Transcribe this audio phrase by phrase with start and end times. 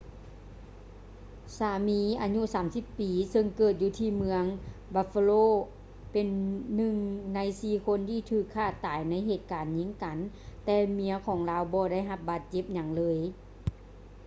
[1.57, 4.43] ສາມີອາຍຸ 30 ປີ ເຊິ່ງເກີດຢູ່ທີ່ເມືອງ
[4.93, 5.43] buffalo
[6.11, 6.27] ເປັນ
[6.77, 6.95] ໜຶ່ງ
[7.35, 10.17] ໃນສີ່ຄົນທີ່ຖືກຂ້າຕາຍໃນເຫດການຍິງກັນ
[10.65, 13.19] ແຕ່ເມຍຂອງລາວບໍ່ໄດ້ຮັບບາດເຈັບຫຍັງເລີຍ